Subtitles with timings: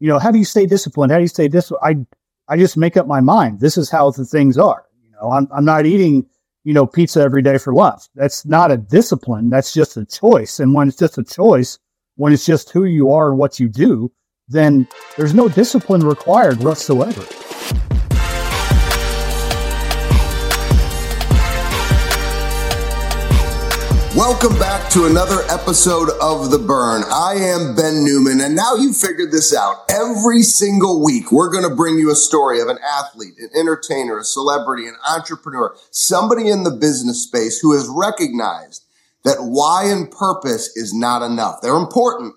[0.00, 1.12] you know, how do you stay disciplined?
[1.12, 2.06] How do you stay disciplined?
[2.48, 3.60] I, I just make up my mind.
[3.60, 4.84] This is how the things are.
[5.02, 6.26] You know, I'm, I'm not eating,
[6.64, 8.02] you know, pizza every day for lunch.
[8.14, 9.50] That's not a discipline.
[9.50, 10.60] That's just a choice.
[10.60, 11.78] And when it's just a choice,
[12.16, 14.12] when it's just who you are and what you do,
[14.48, 17.22] then there's no discipline required whatsoever.
[24.18, 27.04] Welcome back to another episode of The Burn.
[27.08, 29.84] I am Ben Newman, and now you figured this out.
[29.88, 34.18] Every single week, we're going to bring you a story of an athlete, an entertainer,
[34.18, 38.84] a celebrity, an entrepreneur, somebody in the business space who has recognized
[39.22, 41.60] that why and purpose is not enough.
[41.62, 42.34] They're important,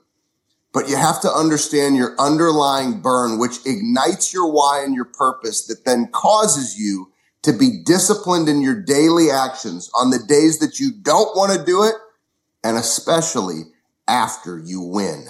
[0.73, 5.65] but you have to understand your underlying burn, which ignites your why and your purpose
[5.65, 7.10] that then causes you
[7.43, 11.65] to be disciplined in your daily actions on the days that you don't want to
[11.65, 11.95] do it,
[12.63, 13.63] and especially
[14.07, 15.27] after you win.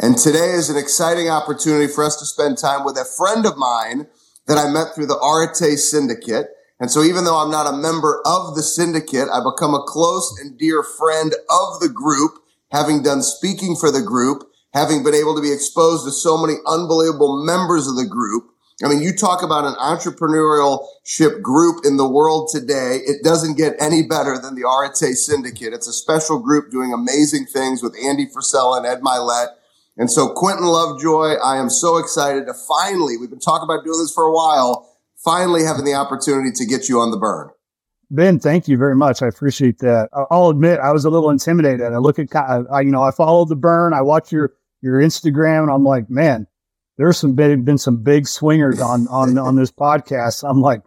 [0.00, 3.56] And today is an exciting opportunity for us to spend time with a friend of
[3.56, 4.08] mine
[4.46, 6.48] that I met through the Arete Syndicate.
[6.80, 10.36] And so even though I'm not a member of the syndicate, I become a close
[10.40, 12.32] and dear friend of the group,
[12.72, 14.42] having done speaking for the group,
[14.74, 18.51] having been able to be exposed to so many unbelievable members of the group.
[18.84, 22.98] I mean, you talk about an entrepreneurial ship group in the world today.
[23.06, 25.72] It doesn't get any better than the Arete Syndicate.
[25.72, 29.48] It's a special group doing amazing things with Andy Frisella and Ed Mylett.
[29.96, 33.98] And so Quinten Lovejoy, I am so excited to finally, we've been talking about doing
[33.98, 34.88] this for a while,
[35.22, 37.50] finally having the opportunity to get you on the burn.
[38.10, 39.22] Ben, thank you very much.
[39.22, 40.08] I appreciate that.
[40.30, 41.80] I'll admit I was a little intimidated.
[41.92, 43.94] I look at, I, you know, I followed the burn.
[43.94, 46.46] I watch your, your Instagram and I'm like, man,
[46.98, 50.48] there's some big, been some big swingers on on on this podcast.
[50.48, 50.82] I'm like,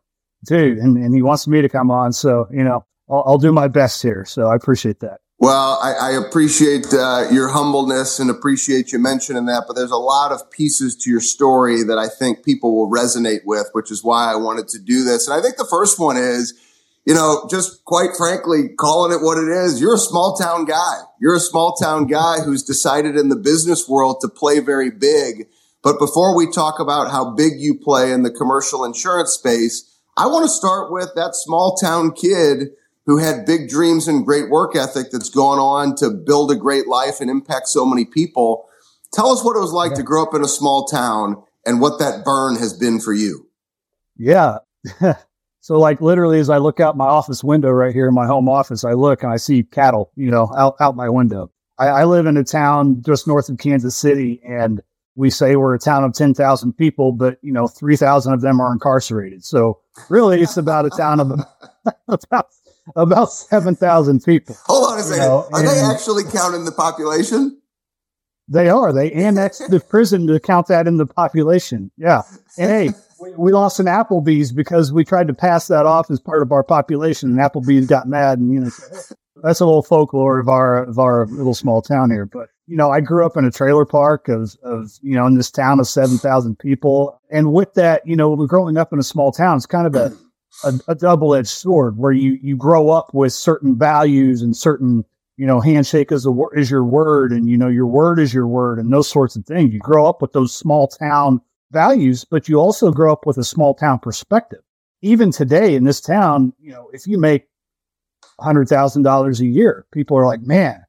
[0.45, 3.52] dude, and, and he wants me to come on, so you know, I'll, I'll do
[3.52, 4.25] my best here.
[4.25, 5.20] So I appreciate that.
[5.38, 9.66] Well, I, I appreciate uh, your humbleness and appreciate you mentioning that.
[9.67, 13.42] But there's a lot of pieces to your story that I think people will resonate
[13.45, 15.28] with, which is why I wanted to do this.
[15.28, 16.53] And I think the first one is,
[17.06, 19.81] you know, just quite frankly, calling it what it is.
[19.81, 21.01] You're a small town guy.
[21.19, 25.47] You're a small town guy who's decided in the business world to play very big
[25.85, 30.25] but before we talk about how big you play in the commercial insurance space, I
[30.25, 32.69] want to start with that small town kid
[33.06, 36.88] who had big dreams and great work ethic that's gone on to build a great
[36.88, 38.68] life and impact so many people.
[39.13, 39.97] Tell us what it was like yeah.
[39.97, 43.47] to grow up in a small town and what that burn has been for you.
[44.18, 44.57] Yeah.
[45.62, 48.50] so like literally as I look out my office window right here in my home
[48.50, 51.51] office, I look and I see cattle, you know, out, out my window.
[51.78, 54.81] I, I live in a town just north of Kansas City and
[55.16, 58.72] we say we're a town of 10,000 people, but you know, 3,000 of them are
[58.72, 59.44] incarcerated.
[59.44, 61.31] So really it's about a town of
[62.08, 62.48] about,
[62.96, 64.58] about 7,000 people.
[64.66, 65.25] Hold on a second.
[65.25, 67.62] Know, are they actually counting the population?
[68.48, 68.94] They are.
[68.94, 71.90] They annexed the prison to count that in the population.
[71.98, 72.22] Yeah.
[72.59, 76.20] And hey, we, we, lost an Applebee's because we tried to pass that off as
[76.20, 78.70] part of our population and Applebee's got mad and, you know,
[79.44, 82.25] that's a little folklore of our, of our little small town here.
[82.25, 85.35] But you know, I grew up in a trailer park of, of you know, in
[85.35, 87.19] this town of 7,000 people.
[87.29, 90.16] And with that, you know, growing up in a small town, it's kind of a,
[90.63, 95.06] a, a double edged sword where you, you grow up with certain values and certain,
[95.38, 98.47] you know, handshake is, a, is your word and, you know, your word is your
[98.47, 99.72] word and those sorts of things.
[99.72, 101.41] You grow up with those small town
[101.72, 104.62] values, but you also grow up with a small town perspective.
[105.01, 107.47] Even today in this town, you know, if you make
[108.40, 110.84] $100,000 a year, people are like, man,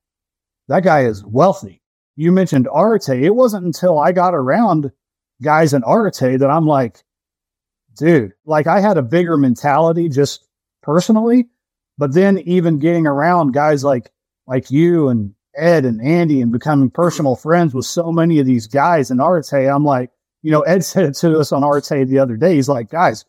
[0.69, 1.83] that guy is wealthy.
[2.17, 3.23] You mentioned Arete.
[3.23, 4.91] It wasn't until I got around
[5.43, 7.05] guys in Arete that I'm like,
[7.97, 10.47] dude, like I had a bigger mentality just
[10.83, 11.47] personally,
[11.99, 14.11] but then even getting around guys like
[14.47, 18.67] like you and Ed and Andy and becoming personal friends with so many of these
[18.67, 20.11] guys in Arete, I'm like,
[20.43, 22.55] you know, Ed said it to us on Arete the other day.
[22.55, 23.25] He's like, guys,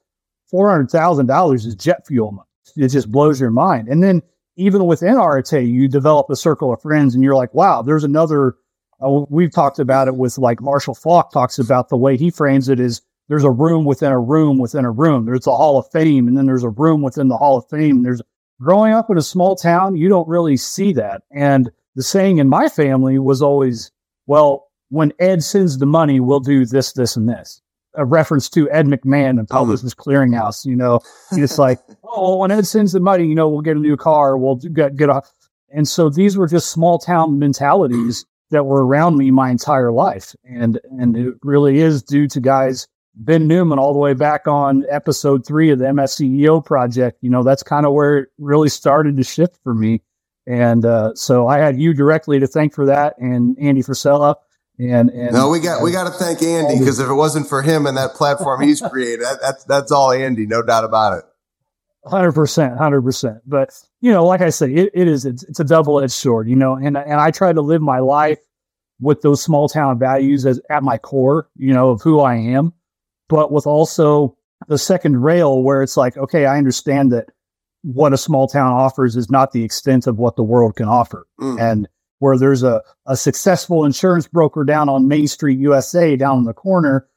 [0.49, 2.46] four hundred thousand dollars is jet fuel money.
[2.77, 3.87] It just blows your mind.
[3.87, 4.21] And then
[4.55, 8.55] even within Arete, you develop a circle of friends and you're like, wow, there's another.
[8.99, 12.67] Uh, we've talked about it with like Marshall Faulk talks about the way he frames
[12.67, 15.25] it is there's a room within a room within a room.
[15.25, 18.03] There's a Hall of Fame, and then there's a room within the Hall of Fame.
[18.03, 18.21] There's
[18.59, 21.23] growing up in a small town, you don't really see that.
[21.31, 23.91] And the saying in my family was always,
[24.25, 27.61] well, when Ed sends the money, we'll do this, this, and this
[27.97, 30.65] a reference to Ed McMahon and Publishers Clearinghouse.
[30.65, 30.99] You know,
[31.31, 34.37] it's like, oh, when Ed sends the money, you know, we'll get a new car,
[34.37, 35.29] we'll get get off.
[35.69, 40.35] And so these were just small town mentalities that were around me my entire life,
[40.45, 42.87] and and it really is due to guys.
[43.19, 47.41] Ben Newman, all the way back on episode three of the MFCEO project, you know,
[47.41, 50.03] that's kind of where it really started to shift for me.
[50.45, 54.35] And uh, so I had you directly to thank for that, and Andy Frisella
[54.79, 57.63] And, and no, we got we got to thank Andy because if it wasn't for
[57.63, 61.23] him and that platform he's created, that, that's that's all Andy, no doubt about it.
[62.05, 63.39] Hundred percent, hundred percent.
[63.47, 63.71] But
[64.01, 66.47] you know, like I say, it, it is it's, it's a double edged sword.
[66.47, 68.39] You know, and and I try to live my life
[68.99, 71.49] with those small town values as at my core.
[71.55, 72.73] You know, of who I am,
[73.29, 74.37] but with also
[74.67, 77.29] the second rail where it's like, okay, I understand that
[77.81, 81.27] what a small town offers is not the extent of what the world can offer.
[81.39, 81.59] Mm.
[81.59, 81.87] And
[82.19, 86.53] where there's a, a successful insurance broker down on Main Street, USA, down in the
[86.53, 87.07] corner,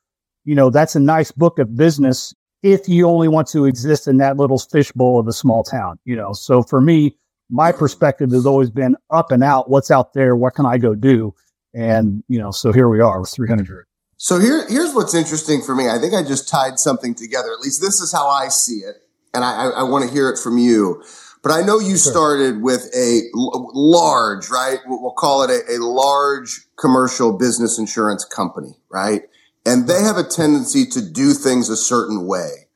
[0.44, 4.19] you know, that's a nice book of business if you only want to exist in
[4.19, 6.32] that little fishbowl of a small town, you know.
[6.32, 7.17] So for me,
[7.49, 9.70] my perspective has always been up and out.
[9.70, 10.37] What's out there?
[10.37, 11.35] What can I go do?
[11.75, 13.87] And, you know, so here we are with 300.
[14.17, 15.88] So here, here's what's interesting for me.
[15.88, 17.52] I think I just tied something together.
[17.52, 18.97] At least this is how I see it.
[19.32, 21.02] And I, I, I want to hear it from you.
[21.42, 22.12] But I know you sure.
[22.12, 24.78] started with a large, right?
[24.87, 29.22] We'll call it a, a large commercial business insurance company, right?
[29.64, 32.69] And they have a tendency to do things a certain way.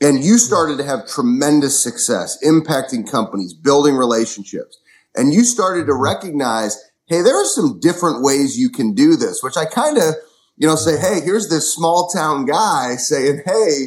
[0.00, 4.78] And you started to have tremendous success impacting companies, building relationships.
[5.14, 6.02] And you started to mm-hmm.
[6.02, 6.76] recognize,
[7.06, 10.14] hey, there are some different ways you can do this, which I kind of,
[10.56, 13.86] you know, say, hey, here's this small town guy saying, hey,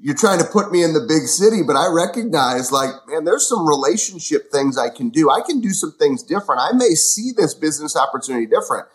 [0.00, 3.48] you're trying to put me in the big city, but I recognize like, man, there's
[3.48, 5.30] some relationship things I can do.
[5.30, 6.60] I can do some things different.
[6.60, 8.86] I may see this business opportunity different.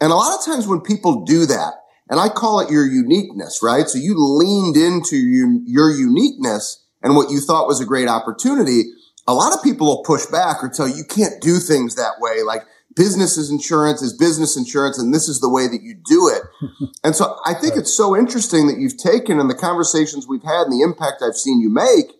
[0.00, 1.74] And a lot of times when people do that,
[2.10, 3.88] and I call it your uniqueness, right?
[3.88, 8.82] So you leaned into your, uniqueness and what you thought was a great opportunity.
[9.26, 12.20] A lot of people will push back or tell you, you can't do things that
[12.20, 12.42] way.
[12.42, 16.28] Like business is insurance is business insurance and this is the way that you do
[16.28, 16.90] it.
[17.04, 17.80] and so I think right.
[17.80, 21.36] it's so interesting that you've taken and the conversations we've had and the impact I've
[21.36, 22.16] seen you make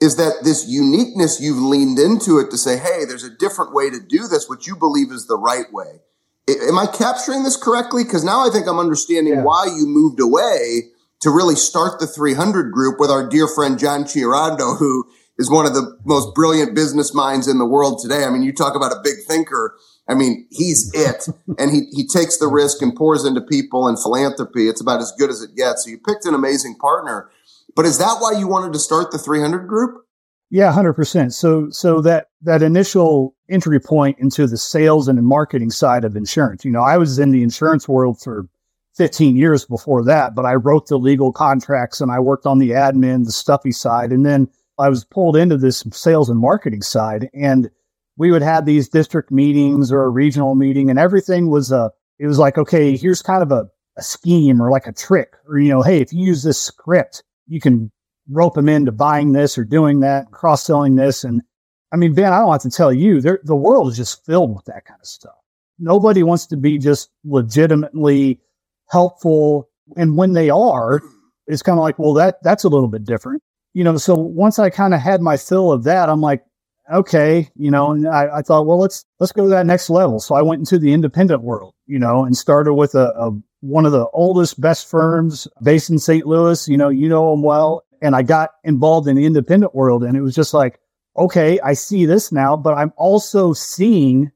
[0.00, 3.90] is that this uniqueness you've leaned into it to say, Hey, there's a different way
[3.90, 6.00] to do this, which you believe is the right way.
[6.48, 8.04] Am I capturing this correctly?
[8.04, 9.42] Cause now I think I'm understanding yeah.
[9.42, 14.04] why you moved away to really start the 300 group with our dear friend John
[14.04, 15.06] Ciarando, who
[15.38, 18.24] is one of the most brilliant business minds in the world today.
[18.24, 19.76] I mean, you talk about a big thinker
[20.08, 21.28] I mean, he's it.
[21.58, 24.68] and he, he takes the risk and pours into people and philanthropy.
[24.68, 25.84] It's about as good as it gets.
[25.84, 27.30] So you picked an amazing partner.
[27.74, 30.02] But is that why you wanted to start the 300 group?
[30.48, 31.32] Yeah, 100%.
[31.32, 36.64] So, so that, that initial entry point into the sales and marketing side of insurance,
[36.64, 38.48] you know, I was in the insurance world for
[38.96, 42.70] 15 years before that, but I wrote the legal contracts and I worked on the
[42.70, 44.12] admin, the stuffy side.
[44.12, 44.48] And then
[44.78, 47.28] I was pulled into this sales and marketing side.
[47.34, 47.68] And
[48.16, 52.26] we would have these district meetings or a regional meeting and everything was a, it
[52.26, 53.68] was like, okay, here's kind of a,
[53.98, 57.22] a scheme or like a trick or, you know, hey, if you use this script,
[57.46, 57.90] you can
[58.30, 61.24] rope them into buying this or doing that, cross selling this.
[61.24, 61.42] And
[61.92, 64.64] I mean, Ben, I don't have to tell you, the world is just filled with
[64.64, 65.36] that kind of stuff.
[65.78, 68.40] Nobody wants to be just legitimately
[68.88, 69.68] helpful.
[69.96, 71.02] And when they are,
[71.46, 73.42] it's kind of like, well, that, that's a little bit different.
[73.74, 76.44] You know, so once I kind of had my fill of that, I'm like,
[76.92, 78.06] okay, you know, mm-hmm.
[78.06, 80.20] and I, I, thought, well, let's let's go to that next level.
[80.20, 83.30] So I went into the independent world, you know, and started with a, a
[83.60, 86.26] one of the oldest, best firms based in St.
[86.26, 86.68] Louis.
[86.68, 90.16] You know, you know them well, and I got involved in the independent world, and
[90.16, 90.78] it was just like,
[91.16, 94.30] okay, I see this now, but I'm also seeing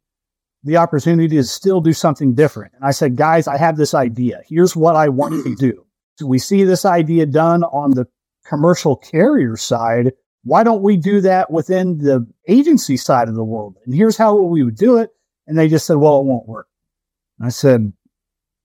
[0.62, 2.74] the opportunity to still do something different.
[2.74, 4.42] And I said, guys, I have this idea.
[4.46, 5.86] Here's what I want to do.
[6.18, 8.06] So we see this idea done on the
[8.44, 10.12] commercial carrier side
[10.44, 13.76] why don't we do that within the agency side of the world?
[13.84, 15.10] And here's how we would do it.
[15.46, 16.68] And they just said, well, it won't work.
[17.38, 17.92] And I said,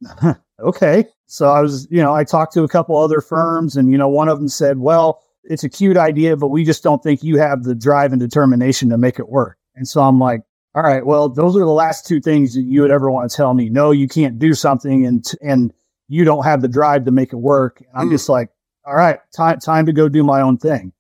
[0.60, 1.06] okay.
[1.26, 4.08] So I was, you know, I talked to a couple other firms and, you know,
[4.08, 7.38] one of them said, well, it's a cute idea, but we just don't think you
[7.38, 9.58] have the drive and determination to make it work.
[9.76, 10.42] And so I'm like,
[10.76, 13.36] all right, well, those are the last two things that you would ever want to
[13.36, 13.70] tell me.
[13.70, 15.74] No, you can't do something and, and
[16.08, 17.82] you don't have the drive to make it work.
[17.82, 18.12] And I'm mm.
[18.12, 18.50] just like,
[18.86, 20.92] all right, time, time to go do my own thing.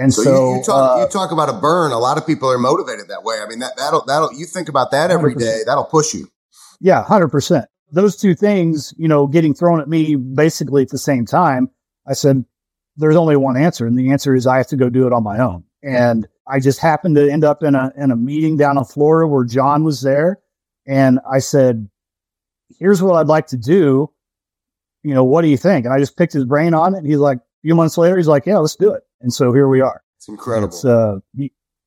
[0.00, 1.92] And so, so you, you, talk, uh, you talk about a burn.
[1.92, 3.38] A lot of people are motivated that way.
[3.44, 5.38] I mean, that, that'll, that'll, you think about that every 100%.
[5.38, 5.60] day.
[5.66, 6.26] That'll push you.
[6.80, 7.04] Yeah.
[7.04, 7.66] hundred percent.
[7.92, 11.68] Those two things, you know, getting thrown at me basically at the same time.
[12.08, 12.46] I said,
[12.96, 13.86] there's only one answer.
[13.86, 15.64] And the answer is I have to go do it on my own.
[15.82, 19.28] And I just happened to end up in a, in a meeting down in Florida
[19.28, 20.40] where John was there.
[20.86, 21.88] And I said,
[22.78, 24.10] here's what I'd like to do.
[25.02, 25.84] You know, what do you think?
[25.84, 26.98] And I just picked his brain on it.
[26.98, 29.02] And he's like, a few months later, he's like, yeah, let's do it.
[29.20, 30.02] And so here we are.
[30.16, 30.68] It's incredible.
[30.68, 31.18] It's, uh,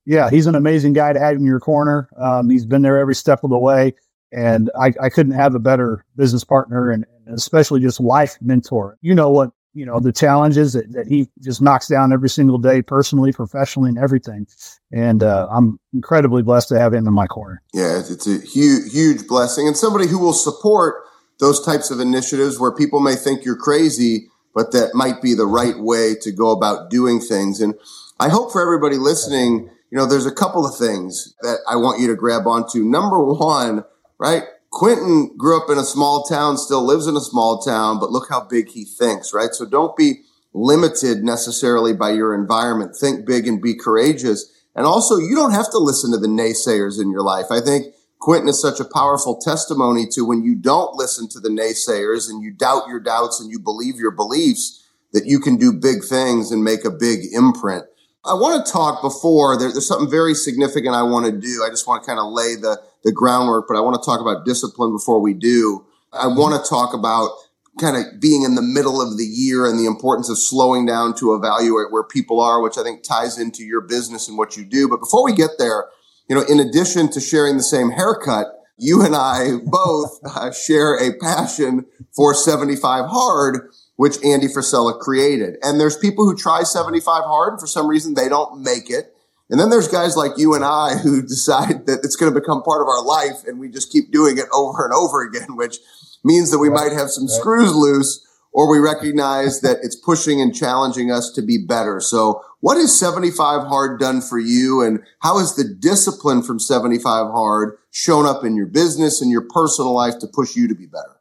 [0.05, 2.09] yeah, he's an amazing guy to have in your corner.
[2.17, 3.93] Um, he's been there every step of the way.
[4.31, 8.97] And I, I couldn't have a better business partner and, and, especially just life mentor.
[9.01, 12.57] You know what, you know, the challenges that, that he just knocks down every single
[12.57, 14.47] day, personally, professionally, and everything.
[14.91, 17.61] And uh, I'm incredibly blessed to have him in my corner.
[17.73, 20.95] Yeah, it's a huge, huge blessing and somebody who will support
[21.39, 25.45] those types of initiatives where people may think you're crazy, but that might be the
[25.45, 27.59] right way to go about doing things.
[27.59, 27.75] And
[28.19, 31.99] I hope for everybody listening, you know, there's a couple of things that I want
[31.99, 32.83] you to grab onto.
[32.83, 33.83] Number one,
[34.17, 34.43] right?
[34.71, 38.27] Quinten grew up in a small town, still lives in a small town, but look
[38.29, 39.53] how big he thinks, right?
[39.53, 40.21] So don't be
[40.53, 42.95] limited necessarily by your environment.
[42.95, 44.51] Think big and be courageous.
[44.75, 47.47] And also, you don't have to listen to the naysayers in your life.
[47.51, 47.93] I think
[48.23, 52.41] Quinten is such a powerful testimony to when you don't listen to the naysayers and
[52.41, 56.49] you doubt your doubts and you believe your beliefs that you can do big things
[56.49, 57.83] and make a big imprint.
[58.23, 61.65] I want to talk before there, there's something very significant I want to do.
[61.65, 64.21] I just want to kind of lay the, the groundwork, but I want to talk
[64.21, 65.85] about discipline before we do.
[66.13, 67.29] I want to talk about
[67.77, 71.13] kind of being in the middle of the year and the importance of slowing down
[71.15, 74.63] to evaluate where people are, which I think ties into your business and what you
[74.63, 74.87] do.
[74.87, 75.87] But before we get there,
[76.33, 78.47] you know, in addition to sharing the same haircut,
[78.79, 81.85] you and I both uh, share a passion
[82.15, 85.57] for 75 hard, which Andy Frisella created.
[85.61, 89.15] And there's people who try 75 hard and for some reason they don't make it.
[89.51, 92.63] And then there's guys like you and I who decide that it's going to become
[92.63, 95.77] part of our life and we just keep doing it over and over again, which
[96.23, 96.89] means that we right.
[96.89, 97.39] might have some right.
[97.39, 101.99] screws loose or we recognize that it's pushing and challenging us to be better.
[101.99, 107.03] So what is 75 hard done for you and how has the discipline from 75
[107.31, 110.85] hard shown up in your business and your personal life to push you to be
[110.85, 111.19] better?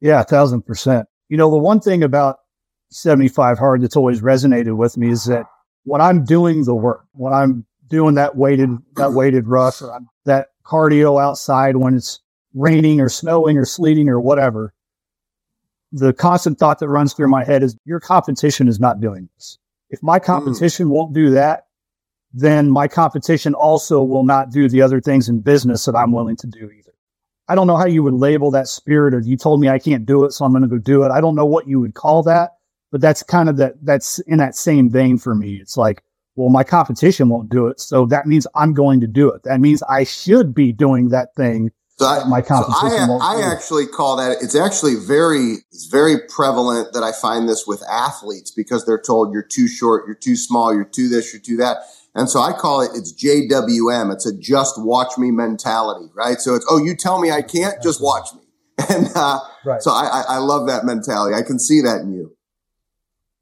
[0.00, 1.08] Yeah, a thousand percent.
[1.28, 2.38] You know, the one thing about
[2.90, 5.46] 75 hard that's always resonated with me is that
[5.84, 10.48] when I'm doing the work, when I'm doing that weighted, that weighted rush or that
[10.64, 12.20] cardio outside when it's
[12.54, 14.74] raining or snowing or sleeting or whatever,
[15.92, 19.58] the constant thought that runs through my head is your competition is not doing this.
[19.90, 20.24] If my hmm.
[20.24, 20.90] competition mm.
[20.90, 21.66] won't do that,
[22.32, 26.36] then my competition also will not do the other things in business that I'm willing
[26.36, 26.92] to do either.
[27.48, 30.06] I don't know how you would label that spirit or you told me I can't
[30.06, 31.10] do it, so I'm going to go do it.
[31.10, 32.50] I don't know what you would call that,
[32.92, 35.56] but that's kind of that, that's in that same vein for me.
[35.56, 36.04] It's like,
[36.36, 37.80] well, my competition won't do it.
[37.80, 39.42] So that means I'm going to do it.
[39.42, 42.40] That means I should be doing that thing so I, my.
[42.40, 47.46] So I, I actually call that it's actually very it's very prevalent that I find
[47.46, 51.30] this with athletes because they're told you're too short, you're too small, you're too this,
[51.34, 51.82] you're too that.
[52.14, 54.14] And so I call it it's JWM.
[54.14, 56.38] It's a just watch me mentality, right?
[56.38, 58.40] So it's oh you tell me I can't, just watch me.
[58.88, 59.82] And uh, right.
[59.82, 61.34] so I, I love that mentality.
[61.34, 62.34] I can see that in you.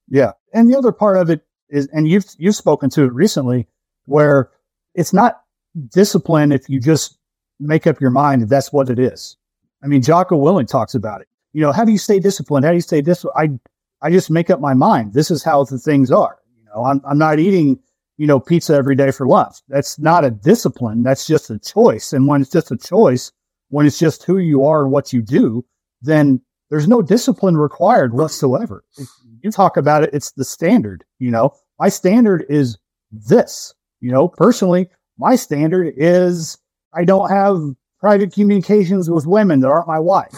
[0.08, 3.68] Yeah, and the other part of it is, and you've you've spoken to it recently,
[4.06, 4.50] where
[4.96, 5.42] it's not
[5.90, 7.17] discipline if you just
[7.60, 9.36] make up your mind that that's what it is.
[9.82, 11.28] I mean, Jocko Willink talks about it.
[11.52, 12.64] You know, how do you stay disciplined?
[12.64, 13.60] How do you stay disciplined?
[14.02, 15.12] I, I just make up my mind.
[15.12, 16.38] This is how the things are.
[16.56, 17.78] You know, I'm, I'm not eating,
[18.16, 19.56] you know, pizza every day for lunch.
[19.68, 21.02] That's not a discipline.
[21.02, 22.12] That's just a choice.
[22.12, 23.32] And when it's just a choice,
[23.70, 25.64] when it's just who you are and what you do,
[26.02, 28.84] then there's no discipline required whatsoever.
[28.96, 29.08] If
[29.42, 31.04] you talk about it, it's the standard.
[31.18, 32.78] You know, my standard is
[33.10, 33.74] this.
[34.00, 34.88] You know, personally,
[35.18, 36.58] my standard is
[36.94, 37.58] I don't have
[38.00, 40.32] private communications with women that aren't my wife.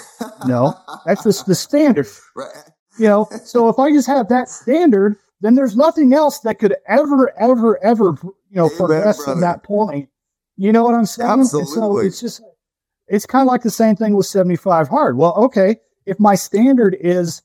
[0.47, 0.75] No,
[1.07, 2.07] that's just the standard.
[2.37, 2.55] Right.
[2.99, 6.77] You know, so if I just have that standard, then there's nothing else that could
[6.87, 9.33] ever, ever, ever, you know, Amen, progress brother.
[9.33, 10.09] from that point.
[10.57, 11.31] You know what I'm saying?
[11.31, 11.73] Absolutely.
[11.73, 12.43] So it's just,
[13.07, 15.17] it's kind of like the same thing with 75 hard.
[15.17, 17.43] Well, okay, if my standard is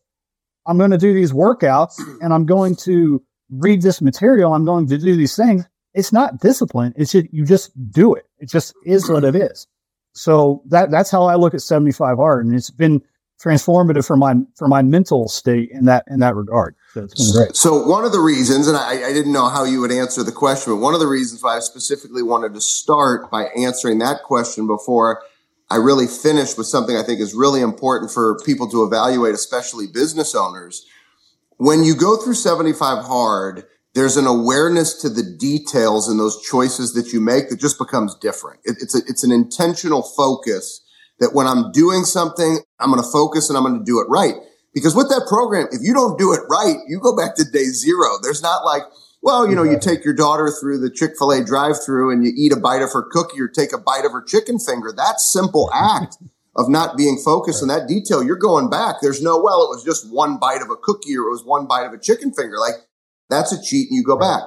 [0.65, 4.87] I'm going to do these workouts and I'm going to read this material, I'm going
[4.87, 6.93] to do these things, it's not discipline.
[6.97, 8.25] It's just, you just do it.
[8.45, 9.65] It just is what it is.
[10.13, 13.01] So that that's how I look at 75 hard, and it's been
[13.43, 16.75] transformative for my for my mental state in that in that regard.
[16.93, 17.55] So it's been great.
[17.55, 20.31] So one of the reasons, and I, I didn't know how you would answer the
[20.31, 24.21] question, but one of the reasons why I specifically wanted to start by answering that
[24.21, 25.23] question before
[25.71, 29.87] I really finish with something I think is really important for people to evaluate, especially
[29.87, 30.85] business owners.
[31.57, 36.93] When you go through 75 hard, there's an awareness to the details in those choices
[36.93, 38.59] that you make that just becomes different.
[38.65, 40.81] It, it's a, it's an intentional focus
[41.19, 44.07] that when I'm doing something, I'm going to focus and I'm going to do it
[44.09, 44.35] right.
[44.73, 47.63] Because with that program, if you don't do it right, you go back to day
[47.71, 48.19] zero.
[48.21, 48.83] There's not like,
[49.23, 52.51] well, you know, you take your daughter through the Chick-fil-A drive through and you eat
[52.51, 54.93] a bite of her cookie or take a bite of her chicken finger.
[54.95, 56.17] That simple act
[56.57, 58.97] of not being focused on that detail, you're going back.
[59.01, 61.65] There's no, well, it was just one bite of a cookie or it was one
[61.65, 62.57] bite of a chicken finger.
[62.59, 62.75] Like
[63.29, 64.39] that's a cheat and you go right.
[64.39, 64.43] back.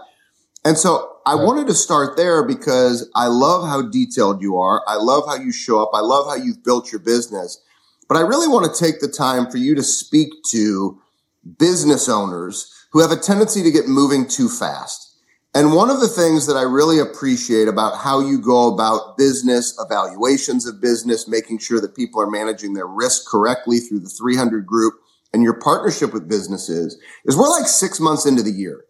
[0.64, 1.44] And so I right.
[1.44, 4.82] wanted to start there because I love how detailed you are.
[4.86, 5.90] I love how you show up.
[5.94, 7.60] I love how you've built your business.
[8.08, 11.00] But I really want to take the time for you to speak to
[11.58, 15.04] business owners who have a tendency to get moving too fast.
[15.54, 19.74] And one of the things that I really appreciate about how you go about business,
[19.78, 24.66] evaluations of business, making sure that people are managing their risk correctly through the 300
[24.66, 24.94] group
[25.32, 28.84] and your partnership with businesses is we're like six months into the year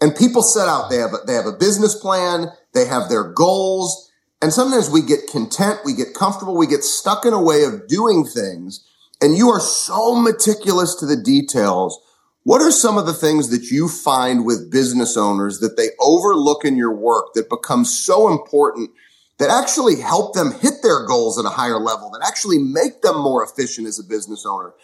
[0.00, 3.24] and people set out, they have a, they have a business plan, they have their
[3.24, 4.10] goals.
[4.42, 7.88] And sometimes we get content, we get comfortable, we get stuck in a way of
[7.88, 8.86] doing things.
[9.22, 11.98] And you are so meticulous to the details
[12.44, 16.62] what are some of the things that you find with business owners that they overlook
[16.66, 18.90] in your work that becomes so important
[19.38, 23.18] that actually help them hit their goals at a higher level, that actually make them
[23.18, 24.74] more efficient as a business owner?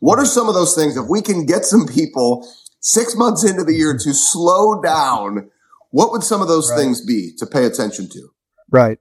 [0.00, 0.96] What are some of those things?
[0.96, 2.46] If we can get some people
[2.80, 5.50] six months into the year to slow down,
[5.90, 6.78] what would some of those right.
[6.78, 8.28] things be to pay attention to?
[8.70, 8.98] Right.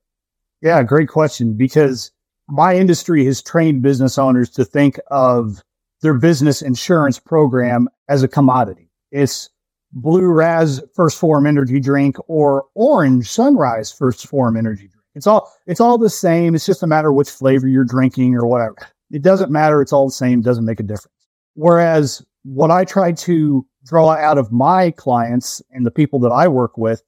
[0.61, 1.55] Yeah, great question.
[1.55, 2.11] Because
[2.47, 5.63] my industry has trained business owners to think of
[6.01, 8.89] their business insurance program as a commodity.
[9.11, 9.49] It's
[9.91, 15.05] blue raz first form energy drink or orange sunrise first form energy drink.
[15.15, 16.55] It's all it's all the same.
[16.55, 18.77] It's just a matter of which flavor you're drinking or whatever.
[19.11, 19.81] It doesn't matter.
[19.81, 20.39] It's all the same.
[20.39, 21.15] It doesn't make a difference.
[21.55, 26.47] Whereas what I try to draw out of my clients and the people that I
[26.47, 27.01] work with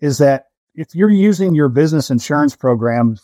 [0.00, 3.18] is that if you're using your business insurance program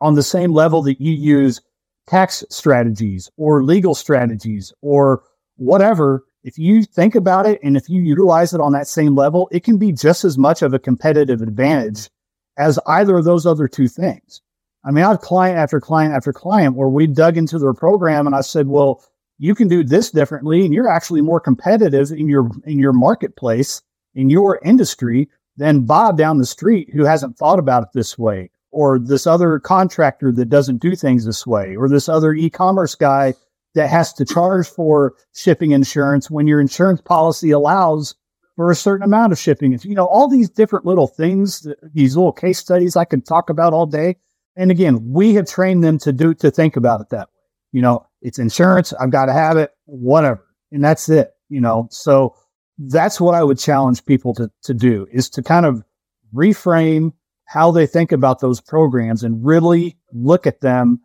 [0.00, 1.60] on the same level that you use
[2.06, 5.22] tax strategies or legal strategies or
[5.56, 9.48] whatever, if you think about it and if you utilize it on that same level,
[9.50, 12.10] it can be just as much of a competitive advantage
[12.56, 14.42] as either of those other two things.
[14.88, 18.26] I mean, I have client after client after client where we dug into their program
[18.26, 19.04] and I said, well,
[19.38, 23.82] you can do this differently and you're actually more competitive in your in your marketplace
[24.14, 25.28] in your industry
[25.58, 29.58] than Bob down the street who hasn't thought about it this way or this other
[29.58, 33.34] contractor that doesn't do things this way, or this other e-commerce guy
[33.74, 38.14] that has to charge for shipping insurance when your insurance policy allows
[38.56, 39.78] for a certain amount of shipping.
[39.82, 43.72] You know, all these different little things, these little case studies I can talk about
[43.72, 44.16] all day.
[44.58, 47.34] And again, we have trained them to do, to think about it that way.
[47.72, 48.92] You know, it's insurance.
[48.92, 50.44] I've got to have it, whatever.
[50.72, 51.86] And that's it, you know.
[51.90, 52.34] So
[52.76, 55.82] that's what I would challenge people to, to do is to kind of
[56.34, 57.12] reframe
[57.44, 61.00] how they think about those programs and really look at them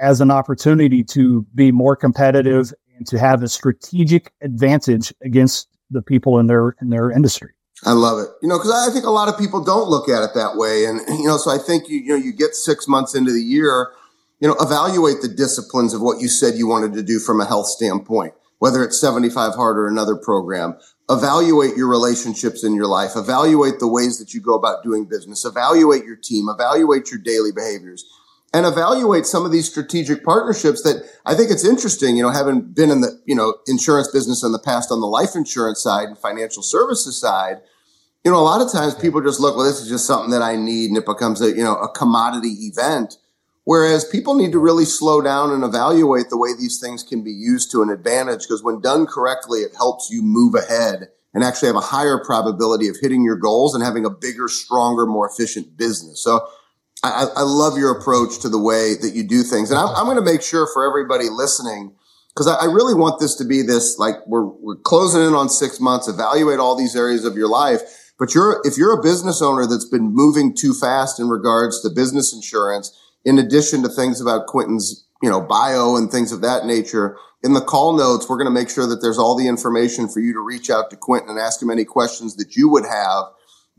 [0.00, 6.02] as an opportunity to be more competitive and to have a strategic advantage against the
[6.02, 7.52] people in their in their industry.
[7.86, 8.28] I love it.
[8.40, 10.86] You know, because I think a lot of people don't look at it that way,
[10.86, 13.42] and you know, so I think you you know you get six months into the
[13.42, 13.92] year,
[14.40, 17.46] you know, evaluate the disciplines of what you said you wanted to do from a
[17.46, 20.76] health standpoint, whether it's seventy five hard or another program.
[21.10, 25.44] Evaluate your relationships in your life, evaluate the ways that you go about doing business,
[25.44, 28.06] evaluate your team, evaluate your daily behaviors,
[28.54, 32.62] and evaluate some of these strategic partnerships that I think it's interesting, you know, having
[32.62, 36.08] been in the, you know, insurance business in the past on the life insurance side
[36.08, 37.60] and financial services side.
[38.24, 40.42] You know, a lot of times people just look, well, this is just something that
[40.42, 43.18] I need and it becomes a, you know, a commodity event.
[43.64, 47.30] Whereas people need to really slow down and evaluate the way these things can be
[47.30, 51.66] used to an advantage because when done correctly, it helps you move ahead and actually
[51.66, 55.76] have a higher probability of hitting your goals and having a bigger, stronger, more efficient
[55.76, 56.22] business.
[56.22, 56.46] So
[57.02, 59.70] I, I love your approach to the way that you do things.
[59.70, 61.94] And I'm, I'm going to make sure for everybody listening,
[62.28, 65.48] because I, I, really want this to be this like we're, we're closing in on
[65.48, 67.80] six months, evaluate all these areas of your life.
[68.18, 71.90] But you're, if you're a business owner that's been moving too fast in regards to
[71.90, 76.64] business insurance, in addition to things about Quinten's, you know, bio and things of that
[76.64, 80.08] nature, in the call notes, we're going to make sure that there's all the information
[80.08, 82.86] for you to reach out to Quinten and ask him any questions that you would
[82.86, 83.24] have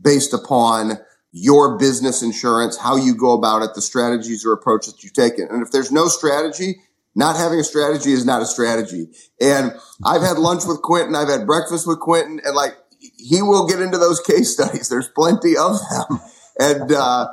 [0.00, 0.98] based upon
[1.32, 5.38] your business insurance, how you go about it, the strategies or approaches that you take
[5.38, 5.50] it.
[5.50, 6.76] And if there's no strategy,
[7.14, 9.08] not having a strategy is not a strategy.
[9.40, 9.72] And
[10.04, 11.16] I've had lunch with Quinten.
[11.16, 12.76] I've had breakfast with Quinten and like
[13.16, 14.88] he will get into those case studies.
[14.88, 16.20] There's plenty of them
[16.58, 17.28] and uh,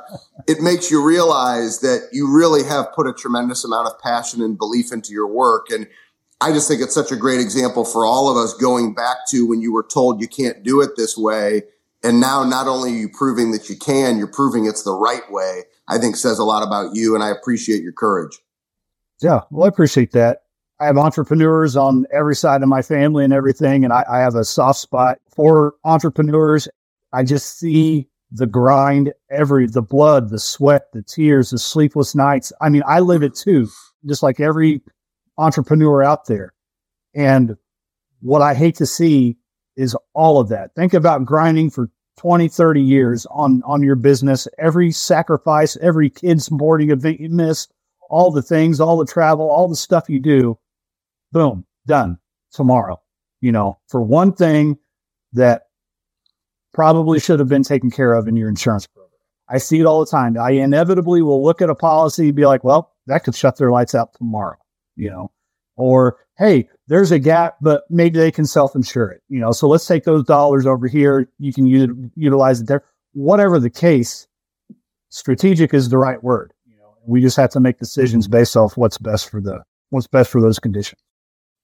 [0.46, 4.58] it makes you realize that you really have put a tremendous amount of passion and
[4.58, 5.70] belief into your work.
[5.70, 5.88] And
[6.40, 9.46] I just think it's such a great example for all of us going back to
[9.46, 11.62] when you were told you can't do it this way.
[12.02, 15.30] And now not only are you proving that you can, you're proving it's the right
[15.30, 15.62] way.
[15.88, 17.14] I think says a lot about you.
[17.14, 18.38] And I appreciate your courage.
[19.22, 19.40] Yeah.
[19.50, 20.42] Well, I appreciate that.
[20.80, 23.84] I have entrepreneurs on every side of my family and everything.
[23.84, 26.68] And I, I have a soft spot for entrepreneurs.
[27.12, 32.52] I just see the grind, every the blood, the sweat, the tears, the sleepless nights.
[32.60, 33.68] I mean, I live it too,
[34.04, 34.82] just like every
[35.38, 36.52] entrepreneur out there.
[37.14, 37.56] And
[38.20, 39.36] what I hate to see
[39.76, 40.74] is all of that.
[40.74, 46.48] Think about grinding for 20, 30 years on on your business, every sacrifice, every kid's
[46.48, 47.68] boarding event you miss,
[48.10, 50.58] all the things, all the travel, all the stuff you do.
[51.34, 52.16] Boom, done
[52.52, 53.00] tomorrow.
[53.40, 54.78] You know, for one thing
[55.32, 55.64] that
[56.72, 59.10] probably should have been taken care of in your insurance program.
[59.48, 60.38] I see it all the time.
[60.38, 63.70] I inevitably will look at a policy and be like, well, that could shut their
[63.70, 64.56] lights out tomorrow,
[64.96, 65.32] you know,
[65.76, 69.68] or hey, there's a gap, but maybe they can self insure it, you know, so
[69.68, 71.28] let's take those dollars over here.
[71.38, 72.84] You can u- utilize it there.
[73.12, 74.28] Whatever the case,
[75.10, 76.52] strategic is the right word.
[76.64, 80.06] You know, we just have to make decisions based off what's best for the what's
[80.06, 81.00] best for those conditions.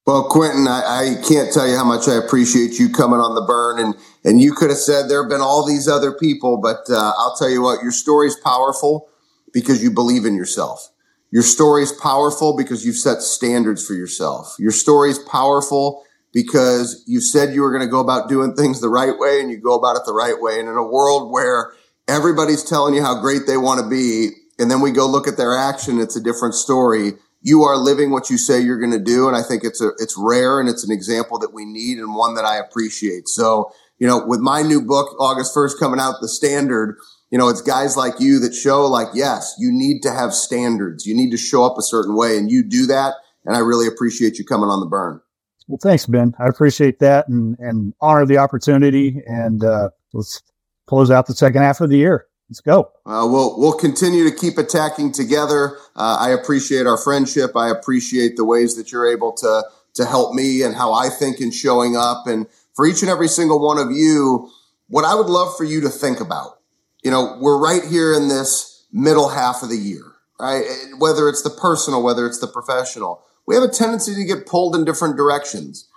[0.07, 3.43] Well, Quinten, I, I, can't tell you how much I appreciate you coming on the
[3.43, 3.79] burn.
[3.79, 7.13] And, and you could have said there have been all these other people, but uh,
[7.17, 9.09] I'll tell you what, your story is powerful
[9.53, 10.91] because you believe in yourself.
[11.31, 14.57] Your story is powerful because you've set standards for yourself.
[14.59, 18.81] Your story is powerful because you said you were going to go about doing things
[18.81, 20.59] the right way and you go about it the right way.
[20.59, 21.73] And in a world where
[22.09, 25.37] everybody's telling you how great they want to be, and then we go look at
[25.37, 29.03] their action, it's a different story you are living what you say you're going to
[29.03, 29.27] do.
[29.27, 32.15] And I think it's a, it's rare and it's an example that we need and
[32.15, 33.29] one that I appreciate.
[33.29, 36.97] So, you know, with my new book, August 1st coming out, the standard,
[37.31, 41.07] you know, it's guys like you that show like, yes, you need to have standards.
[41.07, 43.15] You need to show up a certain way and you do that.
[43.47, 45.21] And I really appreciate you coming on the burn.
[45.67, 46.35] Well, thanks, Ben.
[46.39, 49.23] I appreciate that and, and honor the opportunity.
[49.27, 50.43] And, uh, let's
[50.87, 52.27] close out the second half of the year.
[52.51, 52.91] Let's go.
[53.07, 55.77] Uh, we'll we'll continue to keep attacking together.
[55.95, 57.53] Uh, I appreciate our friendship.
[57.55, 59.63] I appreciate the ways that you're able to
[59.95, 62.27] to help me and how I think in showing up.
[62.27, 64.51] And for each and every single one of you,
[64.89, 66.59] what I would love for you to think about.
[67.05, 70.03] You know, we're right here in this middle half of the year,
[70.41, 70.65] right?
[70.99, 74.75] Whether it's the personal, whether it's the professional, we have a tendency to get pulled
[74.75, 75.89] in different directions.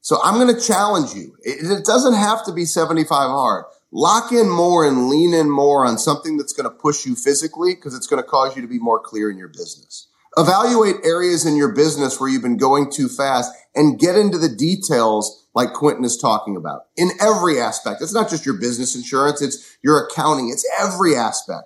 [0.00, 1.36] So I'm going to challenge you.
[1.44, 5.84] It, it doesn't have to be 75 hard lock in more and lean in more
[5.84, 8.68] on something that's going to push you physically because it's going to cause you to
[8.68, 10.08] be more clear in your business.
[10.36, 14.48] Evaluate areas in your business where you've been going too fast and get into the
[14.48, 18.00] details like Quinten is talking about in every aspect.
[18.00, 19.42] It's not just your business insurance.
[19.42, 20.48] It's your accounting.
[20.50, 21.64] It's every aspect.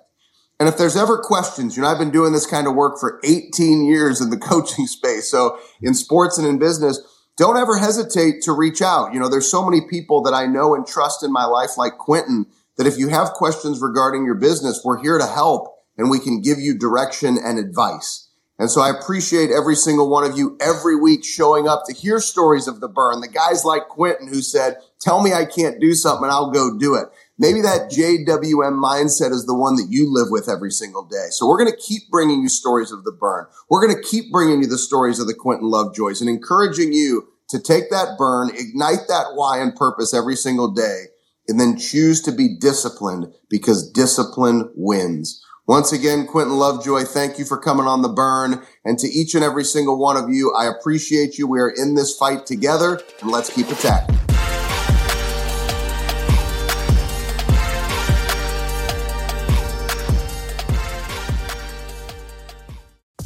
[0.59, 3.19] And if there's ever questions, you know, I've been doing this kind of work for
[3.23, 5.29] 18 years in the coaching space.
[5.29, 6.99] So in sports and in business,
[7.37, 9.13] don't ever hesitate to reach out.
[9.13, 11.97] You know, there's so many people that I know and trust in my life, like
[11.97, 12.45] Quinten,
[12.77, 16.41] that if you have questions regarding your business, we're here to help and we can
[16.41, 18.29] give you direction and advice.
[18.57, 22.19] And so I appreciate every single one of you every week showing up to hear
[22.19, 23.19] stories of the burn.
[23.19, 26.77] The guys like Quinten who said, tell me I can't do something and I'll go
[26.77, 27.07] do it.
[27.37, 31.27] Maybe that JWM mindset is the one that you live with every single day.
[31.31, 33.45] So we're going to keep bringing you stories of the burn.
[33.69, 37.27] We're going to keep bringing you the stories of the Quinten Lovejoys and encouraging you
[37.49, 41.05] to take that burn, ignite that why and purpose every single day,
[41.47, 45.43] and then choose to be disciplined because discipline wins.
[45.67, 48.63] Once again, Quinten Lovejoy, thank you for coming on the burn.
[48.85, 51.47] And to each and every single one of you, I appreciate you.
[51.47, 54.24] We are in this fight together and let's keep attacking.